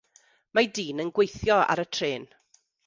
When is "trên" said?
1.99-2.29